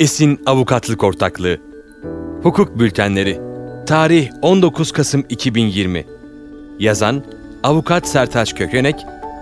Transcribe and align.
Esin 0.00 0.40
Avukatlık 0.46 1.04
Ortaklığı 1.04 1.58
Hukuk 2.42 2.78
Bültenleri 2.78 3.40
Tarih 3.86 4.30
19 4.42 4.92
Kasım 4.92 5.24
2020 5.28 6.06
Yazan 6.78 7.24
Avukat 7.62 8.08
Sertaç 8.08 8.54
Kökenek 8.54 8.96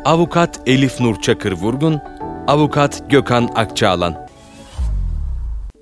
Avukat 0.04 0.60
Elif 0.66 1.00
Nur 1.00 1.20
Çakır 1.20 1.52
Vurgun 1.52 2.00
Avukat 2.46 3.10
Gökhan 3.10 3.48
Akçaalan 3.54 4.28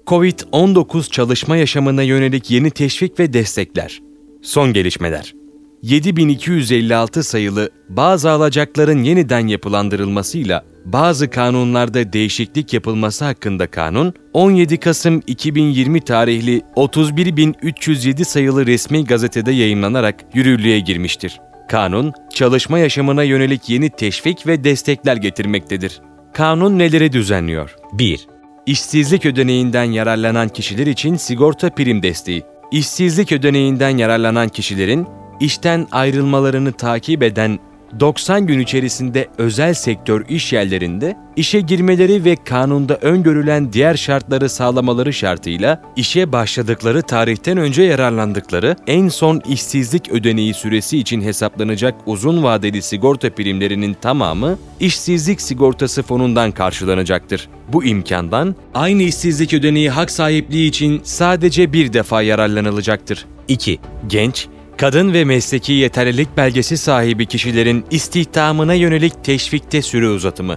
Covid-19 0.06 1.10
çalışma 1.10 1.56
yaşamına 1.56 2.02
yönelik 2.02 2.50
yeni 2.50 2.70
teşvik 2.70 3.20
ve 3.20 3.32
destekler. 3.32 4.02
Son 4.42 4.72
gelişmeler. 4.72 5.34
7256 5.82 7.22
sayılı 7.22 7.70
bazı 7.88 8.30
alacakların 8.30 9.02
yeniden 9.02 9.46
yapılandırılmasıyla 9.46 10.64
bazı 10.86 11.30
kanunlarda 11.30 12.12
değişiklik 12.12 12.72
yapılması 12.72 13.24
hakkında 13.24 13.66
kanun, 13.66 14.14
17 14.32 14.80
Kasım 14.80 15.22
2020 15.26 16.00
tarihli 16.00 16.62
31307 16.76 18.24
sayılı 18.24 18.66
resmi 18.66 19.04
gazetede 19.04 19.52
yayınlanarak 19.52 20.24
yürürlüğe 20.34 20.80
girmiştir. 20.80 21.40
Kanun, 21.68 22.12
çalışma 22.34 22.78
yaşamına 22.78 23.22
yönelik 23.22 23.68
yeni 23.68 23.90
teşvik 23.90 24.46
ve 24.46 24.64
destekler 24.64 25.16
getirmektedir. 25.16 26.00
Kanun 26.32 26.78
neleri 26.78 27.12
düzenliyor? 27.12 27.76
1. 27.92 28.26
İşsizlik 28.66 29.26
ödeneğinden 29.26 29.84
yararlanan 29.84 30.48
kişiler 30.48 30.86
için 30.86 31.16
sigorta 31.16 31.70
prim 31.70 32.02
desteği. 32.02 32.42
İşsizlik 32.72 33.32
ödeneğinden 33.32 33.96
yararlanan 33.96 34.48
kişilerin 34.48 35.06
işten 35.40 35.86
ayrılmalarını 35.92 36.72
takip 36.72 37.22
eden 37.22 37.58
90 38.00 38.46
gün 38.46 38.58
içerisinde 38.58 39.28
özel 39.38 39.74
sektör 39.74 40.24
iş 40.28 40.52
yerlerinde 40.52 41.16
işe 41.36 41.60
girmeleri 41.60 42.24
ve 42.24 42.36
kanunda 42.44 42.96
öngörülen 42.96 43.72
diğer 43.72 43.94
şartları 43.94 44.48
sağlamaları 44.48 45.12
şartıyla 45.12 45.82
işe 45.96 46.32
başladıkları 46.32 47.02
tarihten 47.02 47.58
önce 47.58 47.82
yararlandıkları 47.82 48.76
en 48.86 49.08
son 49.08 49.42
işsizlik 49.48 50.08
ödeneği 50.08 50.54
süresi 50.54 50.98
için 50.98 51.20
hesaplanacak 51.20 51.94
uzun 52.06 52.42
vadeli 52.42 52.82
sigorta 52.82 53.30
primlerinin 53.30 53.94
tamamı 53.94 54.58
işsizlik 54.80 55.40
sigortası 55.40 56.02
fonundan 56.02 56.52
karşılanacaktır. 56.52 57.48
Bu 57.72 57.84
imkandan 57.84 58.54
aynı 58.74 59.02
işsizlik 59.02 59.54
ödeneği 59.54 59.90
hak 59.90 60.10
sahipliği 60.10 60.68
için 60.68 61.00
sadece 61.04 61.72
bir 61.72 61.92
defa 61.92 62.22
yararlanılacaktır. 62.22 63.26
2. 63.48 63.78
Genç, 64.06 64.48
Kadın 64.76 65.12
ve 65.12 65.24
mesleki 65.24 65.72
yeterlilik 65.72 66.36
belgesi 66.36 66.76
sahibi 66.76 67.26
kişilerin 67.26 67.84
istihdamına 67.90 68.74
yönelik 68.74 69.24
teşvikte 69.24 69.82
süre 69.82 70.08
uzatımı. 70.08 70.56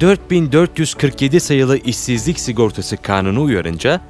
4447 0.00 1.40
sayılı 1.40 1.78
işsizlik 1.78 2.40
sigortası 2.40 2.96
kanunu 2.96 3.42
uyarınca, 3.42 4.00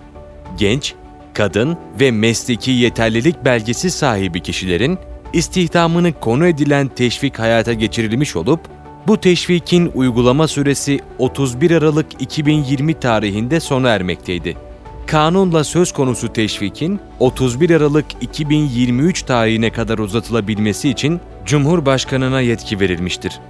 genç, 0.59 0.95
kadın 1.35 1.77
ve 2.01 2.11
mesleki 2.11 2.71
yeterlilik 2.71 3.45
belgesi 3.45 3.91
sahibi 3.91 4.41
kişilerin 4.41 4.99
istihdamını 5.33 6.13
konu 6.13 6.47
edilen 6.47 6.89
teşvik 6.89 7.39
hayata 7.39 7.73
geçirilmiş 7.73 8.37
olup, 8.37 8.61
bu 9.07 9.21
teşvikin 9.21 9.91
uygulama 9.95 10.49
süresi 10.49 11.01
31 11.19 11.71
Aralık 11.71 12.23
2020 12.23 12.95
tarihinde 12.95 13.61
sona 13.61 13.89
ermekteydi 13.89 14.68
kanunla 15.09 15.65
söz 15.65 15.93
konusu 15.93 16.33
teşvikin 16.33 17.01
31 17.21 17.71
Aralık 17.71 18.07
2023 18.21 19.23
tarihine 19.23 19.71
kadar 19.71 19.99
uzatılabilmesi 19.99 20.89
için 20.89 21.21
Cumhurbaşkanına 21.45 22.41
yetki 22.41 22.81
verilmiştir. 22.81 23.41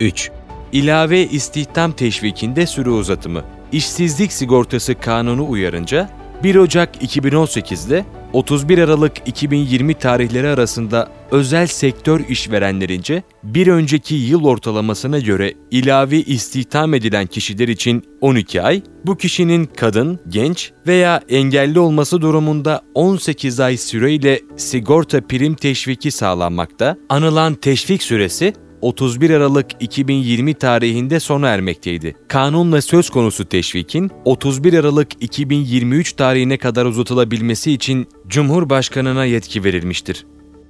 3. 0.00 0.30
İlave 0.72 1.26
istihdam 1.26 1.92
teşvikinde 1.92 2.66
süre 2.66 2.90
uzatımı. 2.90 3.42
İşsizlik 3.72 4.32
sigortası 4.32 4.94
kanunu 4.94 5.48
uyarınca 5.48 6.08
1 6.42 6.56
Ocak 6.56 7.02
2018'de 7.02 8.04
31 8.32 8.78
Aralık 8.78 9.12
2020 9.26 9.94
tarihleri 9.94 10.48
arasında 10.48 11.08
özel 11.30 11.66
sektör 11.66 12.20
işverenlerince 12.28 13.22
bir 13.42 13.66
önceki 13.66 14.14
yıl 14.14 14.44
ortalamasına 14.44 15.18
göre 15.18 15.54
ilave 15.70 16.16
istihdam 16.16 16.94
edilen 16.94 17.26
kişiler 17.26 17.68
için 17.68 18.04
12 18.20 18.62
ay, 18.62 18.82
bu 19.06 19.16
kişinin 19.16 19.64
kadın, 19.64 20.20
genç 20.28 20.72
veya 20.86 21.22
engelli 21.28 21.78
olması 21.78 22.20
durumunda 22.20 22.82
18 22.94 23.60
ay 23.60 23.76
süreyle 23.76 24.40
sigorta 24.56 25.26
prim 25.26 25.54
teşviki 25.54 26.10
sağlanmakta, 26.10 26.96
anılan 27.08 27.54
teşvik 27.54 28.02
süresi 28.02 28.52
31 28.82 29.30
Aralık 29.30 29.66
2020 29.80 30.54
tarihinde 30.54 31.20
sona 31.20 31.48
ermekteydi. 31.48 32.16
Kanunla 32.28 32.82
söz 32.82 33.10
konusu 33.10 33.44
teşvikin 33.44 34.10
31 34.24 34.74
Aralık 34.74 35.08
2023 35.20 36.12
tarihine 36.12 36.58
kadar 36.58 36.84
uzatılabilmesi 36.84 37.72
için 37.72 38.08
Cumhurbaşkanına 38.28 39.24
yetki 39.24 39.64
verilmiştir. 39.64 40.26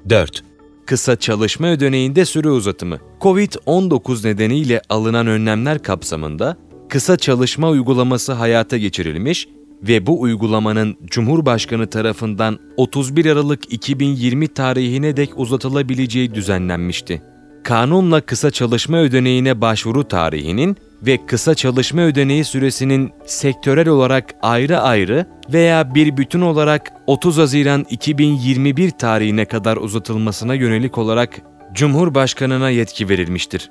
4. 0.09 0.45
Kısa 0.87 1.17
çalışma 1.17 1.67
ödeneğinde 1.67 2.25
süre 2.25 2.51
uzatımı. 2.51 2.99
Covid-19 3.21 4.27
nedeniyle 4.27 4.83
alınan 4.89 5.27
önlemler 5.27 5.83
kapsamında 5.83 6.57
kısa 6.89 7.17
çalışma 7.17 7.69
uygulaması 7.69 8.33
hayata 8.33 8.77
geçirilmiş 8.77 9.49
ve 9.83 10.07
bu 10.07 10.21
uygulamanın 10.21 10.97
Cumhurbaşkanı 11.07 11.87
tarafından 11.91 12.59
31 12.77 13.27
Aralık 13.27 13.73
2020 13.73 14.49
tarihine 14.49 15.17
dek 15.17 15.39
uzatılabileceği 15.39 16.35
düzenlenmişti 16.35 17.32
kanunla 17.65 18.21
kısa 18.21 18.51
çalışma 18.51 18.97
ödeneğine 18.97 19.61
başvuru 19.61 20.09
tarihinin 20.09 20.77
ve 21.03 21.27
kısa 21.27 21.55
çalışma 21.55 22.01
ödeneği 22.01 22.45
süresinin 22.45 23.13
sektörel 23.27 23.89
olarak 23.89 24.35
ayrı 24.43 24.81
ayrı 24.81 25.27
veya 25.53 25.95
bir 25.95 26.17
bütün 26.17 26.41
olarak 26.41 26.93
30 27.07 27.39
Haziran 27.39 27.87
2021 27.91 28.91
tarihine 28.91 29.45
kadar 29.45 29.77
uzatılmasına 29.77 30.55
yönelik 30.55 30.99
olarak 30.99 31.41
Cumhurbaşkanına 31.73 32.71
yetki 32.71 33.09
verilmiştir. 33.09 33.71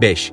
5. 0.00 0.32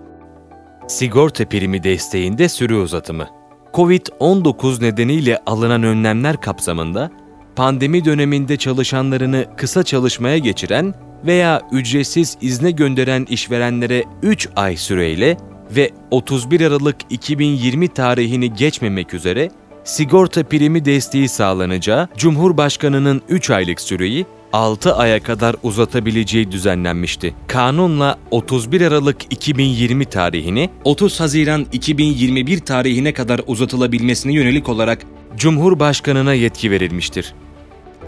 Sigorta 0.87 1.45
primi 1.45 1.83
desteğinde 1.83 2.49
süre 2.49 2.75
uzatımı. 2.75 3.27
Covid-19 3.73 4.83
nedeniyle 4.83 5.39
alınan 5.45 5.83
önlemler 5.83 6.41
kapsamında 6.41 7.11
pandemi 7.55 8.05
döneminde 8.05 8.57
çalışanlarını 8.57 9.45
kısa 9.57 9.83
çalışmaya 9.83 10.37
geçiren 10.37 10.93
veya 11.25 11.61
ücretsiz 11.71 12.37
izne 12.41 12.71
gönderen 12.71 13.25
işverenlere 13.29 14.03
3 14.23 14.49
ay 14.55 14.77
süreyle 14.77 15.37
ve 15.75 15.89
31 16.11 16.61
Aralık 16.61 16.95
2020 17.09 17.87
tarihini 17.87 18.53
geçmemek 18.53 19.13
üzere 19.13 19.49
sigorta 19.83 20.43
primi 20.43 20.85
desteği 20.85 21.29
sağlanacağı 21.29 22.07
Cumhurbaşkanının 22.17 23.21
3 23.29 23.49
aylık 23.49 23.81
süreyi 23.81 24.25
6 24.53 24.95
aya 24.95 25.23
kadar 25.23 25.55
uzatabileceği 25.63 26.51
düzenlenmişti. 26.51 27.35
Kanunla 27.47 28.17
31 28.31 28.81
Aralık 28.81 29.33
2020 29.33 30.05
tarihini 30.05 30.69
30 30.83 31.19
Haziran 31.19 31.65
2021 31.71 32.59
tarihine 32.59 33.13
kadar 33.13 33.41
uzatılabilmesine 33.47 34.33
yönelik 34.33 34.69
olarak 34.69 34.99
Cumhurbaşkanına 35.37 36.33
yetki 36.33 36.71
verilmiştir. 36.71 37.33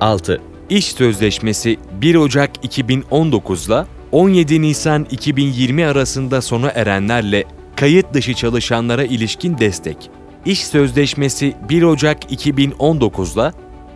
6. 0.02 0.42
İş 0.70 0.86
sözleşmesi 0.86 1.78
1 2.02 2.16
Ocak 2.16 2.50
2019 2.64 3.68
ile 3.68 3.84
17 4.12 4.62
Nisan 4.62 5.08
2020 5.12 5.86
arasında 5.86 6.42
sona 6.42 6.70
erenlerle 6.70 7.44
kayıt 7.76 8.14
dışı 8.14 8.34
çalışanlara 8.34 9.04
ilişkin 9.04 9.58
destek. 9.58 10.10
İş 10.46 10.66
sözleşmesi 10.66 11.54
1 11.70 11.84
Ocak 11.84 12.32
2019 12.32 13.36
ile 13.36 13.52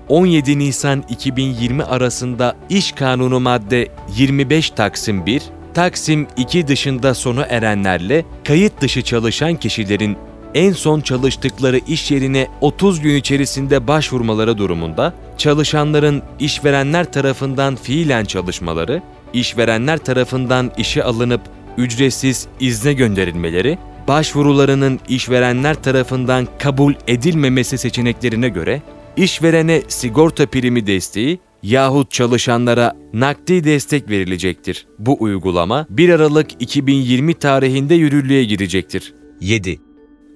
17 0.07 0.59
Nisan 0.59 1.03
2020 1.09 1.83
arasında 1.83 2.55
İş 2.69 2.91
Kanunu 2.91 3.39
madde 3.39 3.87
25 4.17 4.69
Taksim 4.69 5.25
1, 5.25 5.43
Taksim 5.73 6.27
2 6.37 6.67
dışında 6.67 7.13
sona 7.13 7.41
erenlerle 7.41 8.25
kayıt 8.43 8.81
dışı 8.81 9.01
çalışan 9.01 9.55
kişilerin 9.55 10.17
en 10.53 10.71
son 10.71 11.01
çalıştıkları 11.01 11.77
iş 11.87 12.11
yerine 12.11 12.47
30 12.61 13.01
gün 13.01 13.15
içerisinde 13.15 13.87
başvurmaları 13.87 14.57
durumunda 14.57 15.13
çalışanların 15.37 16.21
işverenler 16.39 17.11
tarafından 17.11 17.75
fiilen 17.75 18.25
çalışmaları, 18.25 19.01
işverenler 19.33 19.97
tarafından 19.97 20.71
işe 20.77 21.03
alınıp 21.03 21.41
ücretsiz 21.77 22.47
izne 22.59 22.93
gönderilmeleri, 22.93 23.77
başvurularının 24.07 24.99
işverenler 25.09 25.83
tarafından 25.83 26.47
kabul 26.59 26.93
edilmemesi 27.07 27.77
seçeneklerine 27.77 28.49
göre 28.49 28.81
işverene 29.17 29.81
sigorta 29.87 30.45
primi 30.47 30.87
desteği 30.87 31.39
yahut 31.63 32.11
çalışanlara 32.11 32.93
nakdi 33.13 33.63
destek 33.63 34.09
verilecektir. 34.09 34.87
Bu 34.99 35.17
uygulama 35.19 35.85
1 35.89 36.09
Aralık 36.09 36.47
2020 36.59 37.33
tarihinde 37.33 37.95
yürürlüğe 37.95 38.43
girecektir. 38.43 39.13
7. 39.41 39.88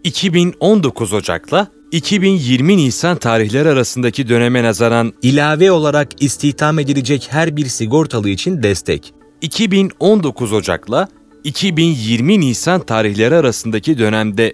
2019 0.04 1.14
Ocak'la 1.14 1.68
2020 1.92 2.78
Nisan 2.78 3.18
tarihleri 3.18 3.70
arasındaki 3.70 4.30
döneme 4.30 4.64
nazaran 4.64 5.14
ilave 5.22 5.72
olarak 5.72 6.24
istihdam 6.24 6.80
edilecek 6.80 7.28
her 7.32 7.56
bir 7.58 7.66
sigortalı 7.66 8.30
için 8.30 8.64
destek. 8.64 9.14
2019 9.42 10.54
Ocak'la 10.54 11.08
2020 11.44 12.40
Nisan 12.40 12.82
tarihleri 12.82 13.36
arasındaki 13.36 13.98
dönemde 13.98 14.54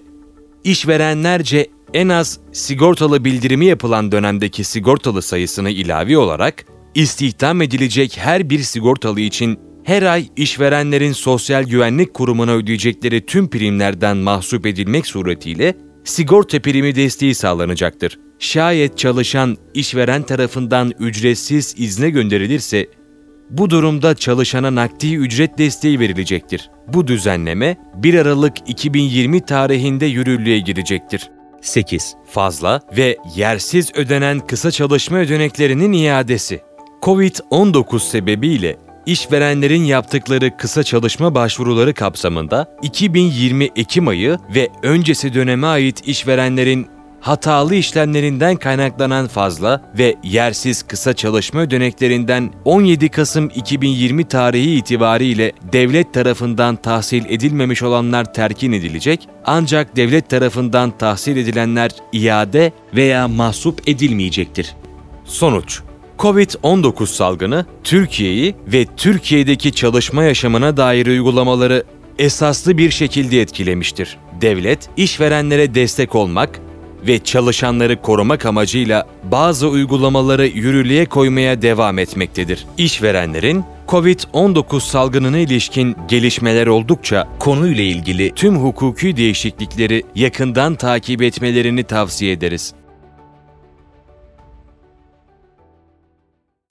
işverenlerce 0.63 1.67
en 1.93 2.09
az 2.09 2.39
sigortalı 2.51 3.25
bildirimi 3.25 3.65
yapılan 3.65 4.11
dönemdeki 4.11 4.63
sigortalı 4.63 5.21
sayısını 5.21 5.69
ilavi 5.69 6.17
olarak 6.17 6.65
istihdam 6.95 7.61
edilecek 7.61 8.17
her 8.17 8.49
bir 8.49 8.59
sigortalı 8.59 9.19
için 9.19 9.59
her 9.83 10.03
ay 10.03 10.27
işverenlerin 10.35 11.11
Sosyal 11.11 11.63
Güvenlik 11.63 12.13
Kurumu'na 12.13 12.51
ödeyecekleri 12.51 13.25
tüm 13.25 13.49
primlerden 13.49 14.17
mahsup 14.17 14.65
edilmek 14.65 15.07
suretiyle 15.07 15.75
sigorta 16.03 16.59
primi 16.59 16.95
desteği 16.95 17.35
sağlanacaktır. 17.35 18.19
Şayet 18.39 18.97
çalışan 18.97 19.57
işveren 19.73 20.23
tarafından 20.23 20.91
ücretsiz 20.99 21.75
izne 21.77 22.09
gönderilirse 22.09 22.87
bu 23.49 23.69
durumda 23.69 24.15
çalışana 24.15 24.75
nakdi 24.75 25.15
ücret 25.15 25.57
desteği 25.57 25.99
verilecektir. 25.99 26.69
Bu 26.87 27.07
düzenleme 27.07 27.77
1 27.95 28.13
Aralık 28.13 28.53
2020 28.67 29.45
tarihinde 29.45 30.05
yürürlüğe 30.05 30.59
girecektir. 30.59 31.29
8. 31.61 32.15
Fazla 32.31 32.81
ve 32.97 33.17
yersiz 33.35 33.91
ödenen 33.95 34.39
kısa 34.39 34.71
çalışma 34.71 35.17
ödeneklerinin 35.17 35.93
iadesi. 35.93 36.61
Covid-19 37.01 37.99
sebebiyle 37.99 38.77
işverenlerin 39.11 39.83
yaptıkları 39.83 40.57
kısa 40.57 40.83
çalışma 40.83 41.35
başvuruları 41.35 41.93
kapsamında 41.93 42.75
2020 42.81 43.69
Ekim 43.75 44.07
ayı 44.07 44.37
ve 44.55 44.69
öncesi 44.83 45.33
döneme 45.33 45.67
ait 45.67 46.07
işverenlerin 46.07 46.87
hatalı 47.21 47.75
işlemlerinden 47.75 48.55
kaynaklanan 48.55 49.27
fazla 49.27 49.81
ve 49.97 50.15
yersiz 50.23 50.83
kısa 50.83 51.13
çalışma 51.13 51.61
ödeneklerinden 51.61 52.53
17 52.65 53.09
Kasım 53.09 53.49
2020 53.55 54.27
tarihi 54.27 54.75
itibariyle 54.75 55.51
devlet 55.73 56.13
tarafından 56.13 56.75
tahsil 56.75 57.25
edilmemiş 57.25 57.83
olanlar 57.83 58.33
terkin 58.33 58.71
edilecek 58.71 59.27
ancak 59.45 59.95
devlet 59.95 60.29
tarafından 60.29 60.97
tahsil 60.97 61.37
edilenler 61.37 61.91
iade 62.13 62.71
Veya 62.93 63.27
mahsup 63.27 63.89
edilmeyecektir. 63.89 64.75
Sonuç 65.25 65.81
Covid-19 66.19 67.05
salgını 67.07 67.65
Türkiye'yi 67.83 68.55
ve 68.67 68.85
Türkiye'deki 68.97 69.71
çalışma 69.71 70.23
yaşamına 70.23 70.77
dair 70.77 71.07
uygulamaları 71.07 71.83
esaslı 72.17 72.77
bir 72.77 72.91
şekilde 72.91 73.41
etkilemiştir. 73.41 74.17
Devlet, 74.41 74.89
işverenlere 74.97 75.75
destek 75.75 76.15
olmak 76.15 76.59
ve 77.07 77.19
çalışanları 77.19 78.01
korumak 78.01 78.45
amacıyla 78.45 79.07
bazı 79.23 79.67
uygulamaları 79.67 80.47
yürürlüğe 80.47 81.05
koymaya 81.05 81.61
devam 81.61 81.99
etmektedir. 81.99 82.65
İşverenlerin 82.77 83.63
Covid-19 83.87 84.81
salgınına 84.81 85.37
ilişkin 85.37 85.95
gelişmeler 86.07 86.67
oldukça 86.67 87.27
Konuyla 87.39 87.83
ilgili 87.83 88.31
tüm 88.35 88.55
hukuki 88.55 89.17
değişiklikleri 89.17 90.03
yakından 90.15 90.75
takip 90.75 91.21
etmelerini 91.21 91.83
tavsiye 91.83 92.31
ederiz. 92.31 92.73